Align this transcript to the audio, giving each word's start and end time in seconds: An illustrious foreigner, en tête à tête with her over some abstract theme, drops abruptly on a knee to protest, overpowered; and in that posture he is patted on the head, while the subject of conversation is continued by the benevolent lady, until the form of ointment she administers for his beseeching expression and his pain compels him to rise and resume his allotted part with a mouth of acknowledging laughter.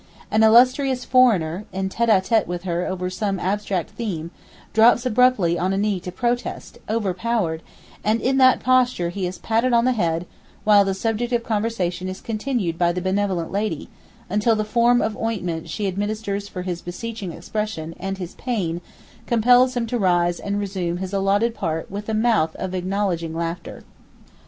An 0.31 0.41
illustrious 0.41 1.05
foreigner, 1.05 1.65
en 1.71 1.87
tête 1.87 2.09
à 2.09 2.27
tête 2.27 2.47
with 2.47 2.63
her 2.63 2.87
over 2.87 3.07
some 3.07 3.39
abstract 3.39 3.91
theme, 3.91 4.31
drops 4.73 5.05
abruptly 5.05 5.59
on 5.59 5.73
a 5.73 5.77
knee 5.77 5.99
to 5.99 6.11
protest, 6.11 6.79
overpowered; 6.89 7.61
and 8.03 8.19
in 8.19 8.37
that 8.39 8.61
posture 8.61 9.09
he 9.09 9.27
is 9.27 9.37
patted 9.37 9.73
on 9.73 9.85
the 9.85 9.91
head, 9.91 10.25
while 10.63 10.83
the 10.83 10.95
subject 10.95 11.31
of 11.33 11.43
conversation 11.43 12.09
is 12.09 12.19
continued 12.19 12.79
by 12.79 12.91
the 12.91 12.99
benevolent 12.99 13.51
lady, 13.51 13.89
until 14.27 14.55
the 14.55 14.65
form 14.65 15.03
of 15.03 15.15
ointment 15.17 15.69
she 15.69 15.85
administers 15.87 16.47
for 16.47 16.63
his 16.63 16.81
beseeching 16.81 17.31
expression 17.31 17.93
and 17.99 18.17
his 18.17 18.33
pain 18.33 18.81
compels 19.27 19.75
him 19.77 19.85
to 19.85 19.99
rise 19.99 20.39
and 20.39 20.59
resume 20.59 20.97
his 20.97 21.13
allotted 21.13 21.53
part 21.53 21.91
with 21.91 22.09
a 22.09 22.15
mouth 22.15 22.55
of 22.55 22.73
acknowledging 22.73 23.35
laughter. 23.35 23.83